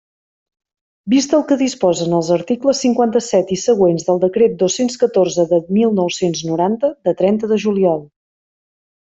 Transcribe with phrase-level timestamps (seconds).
[1.13, 5.95] Vist el que disposen els articles cinquanta-set i següents del Decret dos-cents catorze de mil
[6.01, 8.05] nou-cents noranta, de trenta de juliol.